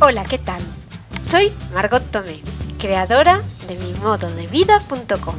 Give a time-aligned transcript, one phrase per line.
[0.00, 0.62] Hola, ¿qué tal?
[1.20, 2.40] Soy Margot Tomé,
[2.78, 5.34] creadora de mimododevida.com,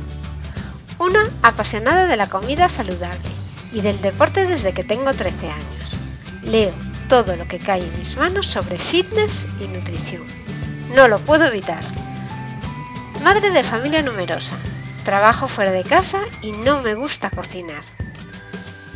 [0.99, 3.29] una apasionada de la comida saludable
[3.71, 6.01] y del deporte desde que tengo 13 años.
[6.43, 6.73] Leo
[7.07, 10.23] todo lo que cae en mis manos sobre fitness y nutrición.
[10.93, 11.81] No lo puedo evitar.
[13.23, 14.57] Madre de familia numerosa,
[15.05, 17.83] trabajo fuera de casa y no me gusta cocinar.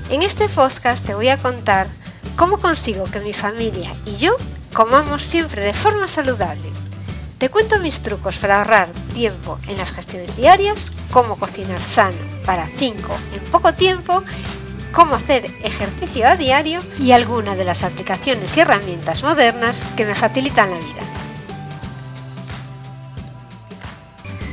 [0.09, 1.87] En este podcast te voy a contar
[2.35, 4.35] cómo consigo que mi familia y yo
[4.73, 6.71] comamos siempre de forma saludable.
[7.37, 12.67] Te cuento mis trucos para ahorrar tiempo en las gestiones diarias, cómo cocinar sano para
[12.67, 14.23] 5 en poco tiempo,
[14.93, 20.15] cómo hacer ejercicio a diario y algunas de las aplicaciones y herramientas modernas que me
[20.15, 21.03] facilitan la vida.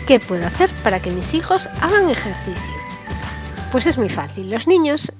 [0.06, 2.74] ¿Qué puedo hacer para que mis hijos hagan ejercicio?
[3.70, 4.50] Pues es muy fácil.
[4.50, 5.12] Los niños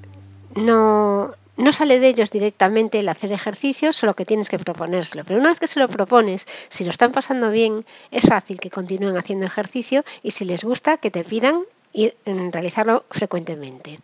[0.57, 5.25] no, no sale de ellos directamente el hacer ejercicio, solo que tienes que proponérselo.
[5.25, 8.71] Pero una vez que se lo propones, si lo están pasando bien, es fácil que
[8.71, 13.99] continúen haciendo ejercicio y si les gusta, que te pidan ir, realizarlo frecuentemente.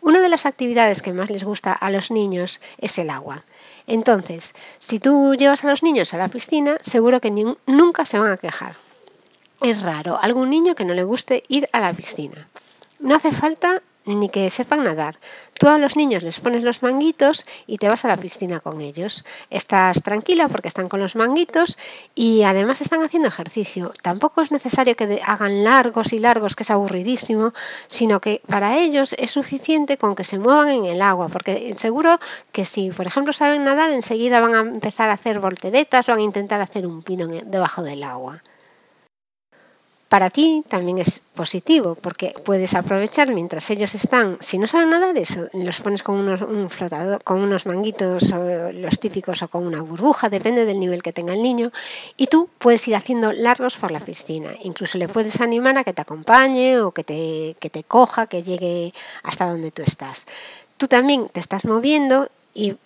[0.00, 3.44] Una de las actividades que más les gusta a los niños es el agua.
[3.86, 8.32] Entonces, si tú llevas a los niños a la piscina, seguro que nunca se van
[8.32, 8.74] a quejar.
[9.60, 12.48] Es raro algún niño que no le guste ir a la piscina.
[13.00, 13.82] No hace falta
[14.14, 15.16] ni que sepan nadar.
[15.58, 18.80] Tú a los niños les pones los manguitos y te vas a la piscina con
[18.80, 19.24] ellos.
[19.50, 21.78] Estás tranquila porque están con los manguitos
[22.14, 23.92] y además están haciendo ejercicio.
[24.02, 27.52] Tampoco es necesario que hagan largos y largos, que es aburridísimo,
[27.86, 32.18] sino que para ellos es suficiente con que se muevan en el agua, porque seguro
[32.52, 36.20] que si, por ejemplo, saben nadar, enseguida van a empezar a hacer volteretas o van
[36.20, 38.42] a intentar hacer un pino debajo del agua.
[40.08, 45.18] Para ti también es positivo porque puedes aprovechar mientras ellos están, si no saben nadar,
[45.18, 46.68] eso, los pones con unos, un
[47.22, 48.32] con unos manguitos,
[48.72, 51.72] los típicos o con una burbuja, depende del nivel que tenga el niño,
[52.16, 54.50] y tú puedes ir haciendo largos por la piscina.
[54.62, 58.42] Incluso le puedes animar a que te acompañe o que te, que te coja, que
[58.42, 60.26] llegue hasta donde tú estás.
[60.78, 62.78] Tú también te estás moviendo y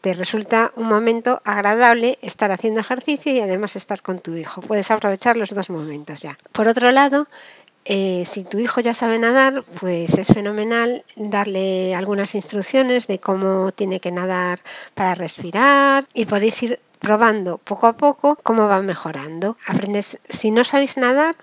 [0.00, 4.62] te resulta un momento agradable estar haciendo ejercicio y además estar con tu hijo.
[4.62, 6.36] Puedes aprovechar los dos momentos ya.
[6.52, 7.26] Por otro lado,
[7.84, 13.72] eh, si tu hijo ya sabe nadar, pues es fenomenal darle algunas instrucciones de cómo
[13.72, 14.60] tiene que nadar
[14.94, 19.56] para respirar y podéis ir probando poco a poco cómo va mejorando.
[19.66, 21.34] Aprendes, si no sabéis nadar,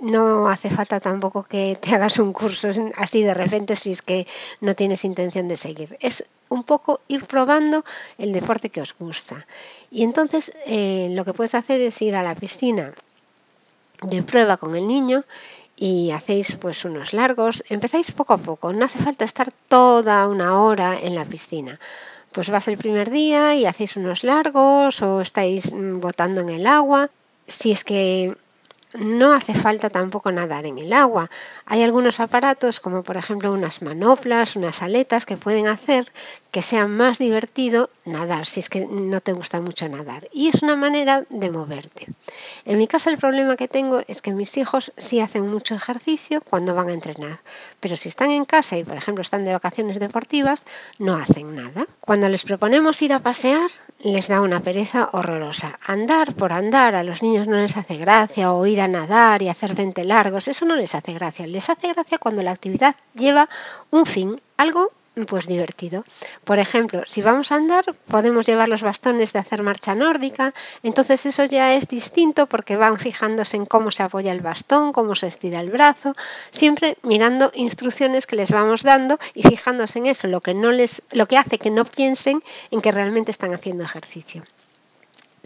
[0.00, 4.26] no hace falta tampoco que te hagas un curso así de repente si es que
[4.60, 5.96] no tienes intención de seguir.
[6.00, 7.84] Es un poco ir probando
[8.18, 9.46] el deporte que os gusta.
[9.90, 12.92] Y entonces eh, lo que puedes hacer es ir a la piscina
[14.02, 15.24] de prueba con el niño
[15.76, 17.64] y hacéis pues unos largos.
[17.68, 21.78] Empezáis poco a poco, no hace falta estar toda una hora en la piscina.
[22.32, 26.66] Pues vas el primer día y hacéis unos largos o estáis mm, botando en el
[26.66, 27.10] agua.
[27.46, 28.36] Si es que
[28.98, 31.30] no hace falta tampoco nadar en el agua.
[31.64, 36.12] Hay algunos aparatos, como por ejemplo unas manoplas, unas aletas, que pueden hacer
[36.56, 40.26] que sea más divertido nadar, si es que no te gusta mucho nadar.
[40.32, 42.06] Y es una manera de moverte.
[42.64, 46.40] En mi caso el problema que tengo es que mis hijos sí hacen mucho ejercicio
[46.40, 47.40] cuando van a entrenar,
[47.80, 50.66] pero si están en casa y por ejemplo están de vacaciones deportivas,
[50.98, 51.86] no hacen nada.
[52.00, 53.68] Cuando les proponemos ir a pasear,
[54.02, 55.78] les da una pereza horrorosa.
[55.86, 59.74] Andar por andar a los niños no les hace gracia o ir nadar y hacer
[59.74, 61.46] 20 largos, eso no les hace gracia.
[61.46, 63.48] Les hace gracia cuando la actividad lleva
[63.90, 64.92] un fin, algo
[65.24, 66.04] pues divertido.
[66.44, 70.52] Por ejemplo, si vamos a andar, podemos llevar los bastones de hacer marcha nórdica,
[70.82, 75.14] entonces eso ya es distinto porque van fijándose en cómo se apoya el bastón, cómo
[75.14, 76.14] se estira el brazo,
[76.50, 81.02] siempre mirando instrucciones que les vamos dando y fijándose en eso, lo que no les
[81.12, 84.42] lo que hace que no piensen en que realmente están haciendo ejercicio.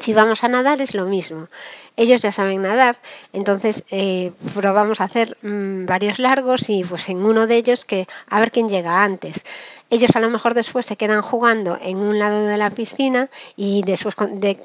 [0.00, 1.48] Si vamos a nadar es lo mismo.
[1.94, 2.96] Ellos ya saben nadar,
[3.34, 8.06] entonces eh, probamos a hacer mm, varios largos y pues en uno de ellos que
[8.30, 9.44] a ver quién llega antes.
[9.90, 13.82] Ellos a lo mejor después se quedan jugando en un lado de la piscina y
[13.82, 14.56] después de,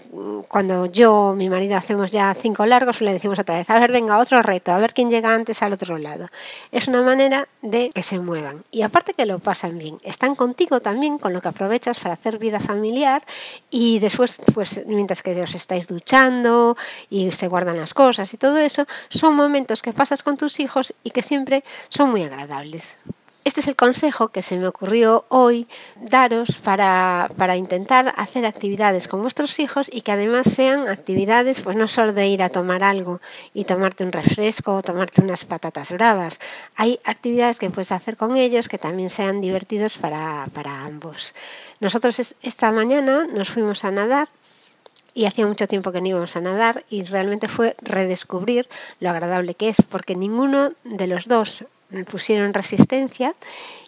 [0.47, 4.19] cuando yo, mi marido, hacemos ya cinco largos, le decimos otra vez, a ver, venga,
[4.19, 6.27] otro reto, a ver quién llega antes al otro lado.
[6.71, 8.63] Es una manera de que se muevan.
[8.69, 12.37] Y aparte que lo pasan bien, están contigo también, con lo que aprovechas para hacer
[12.37, 13.23] vida familiar
[13.71, 16.77] y después, pues mientras que os estáis duchando
[17.09, 20.93] y se guardan las cosas y todo eso, son momentos que pasas con tus hijos
[21.03, 22.97] y que siempre son muy agradables.
[23.45, 25.67] Este es el consejo que se me ocurrió hoy
[26.01, 31.87] daros para, intentar hacer actividades con vuestros hijos y que además sean actividades, pues no
[31.87, 33.19] solo de ir a tomar algo
[33.53, 36.39] y tomarte un refresco o tomarte unas patatas bravas.
[36.75, 41.35] Hay actividades que puedes hacer con ellos que también sean divertidos para, para ambos.
[41.79, 44.27] Nosotros esta mañana nos fuimos a nadar
[45.13, 48.67] y hacía mucho tiempo que no íbamos a nadar y realmente fue redescubrir
[48.99, 51.65] lo agradable que es porque ninguno de los dos
[52.09, 53.33] pusieron resistencia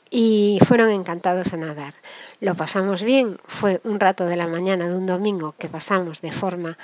[0.10, 1.94] y fueron encantados a nadar.
[2.40, 6.32] Lo pasamos bien, fue un rato de la mañana de un domingo que pasamos de
[6.32, 6.78] forma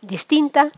[0.00, 0.70] distinta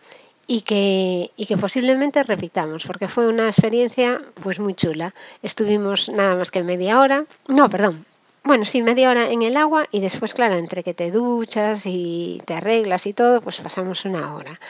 [0.47, 5.15] y que, y que posiblemente repitamos, porque fue una experiencia pues muy chula.
[5.43, 8.05] Estuvimos nada más que media hora, no, perdón,
[8.45, 12.41] bueno, sí, media hora en el agua y después, claro, entre que te duchas y
[12.45, 14.61] te arreglas y todo, pues pasamos una hora.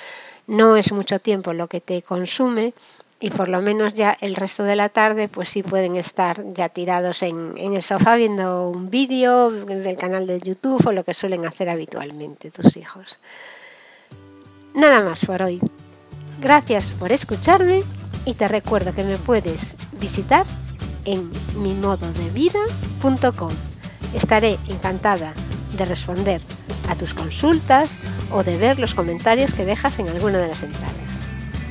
[0.47, 2.73] No es mucho tiempo lo que te consume
[3.19, 6.69] y por lo menos ya el resto de la tarde pues sí pueden estar ya
[6.69, 11.15] tirados en, en el sofá viendo un vídeo del canal de YouTube o lo que
[11.15, 13.19] suelen hacer habitualmente tus hijos.
[14.75, 15.61] Nada más por hoy.
[16.41, 17.83] Gracias por escucharme
[18.27, 20.45] y te recuerdo que me puedes visitar
[21.07, 23.53] en mimododevida.com.
[24.15, 25.33] Estaré encantada
[25.77, 26.43] de responder
[26.91, 27.99] a tus consultas
[28.31, 31.16] o de ver los comentarios que dejas en alguna de las entradas.